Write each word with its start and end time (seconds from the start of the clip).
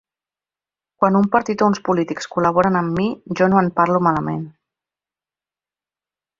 Quan 1.01 1.17
un 1.19 1.27
partit 1.35 1.63
o 1.65 1.67
uns 1.73 1.81
polítics 1.89 2.29
col·laboren 2.37 2.79
amb 2.81 2.97
mi, 3.01 3.07
jo 3.41 3.51
no 3.53 3.63
en 3.63 3.71
parlo 3.81 4.03
malament. 4.09 4.43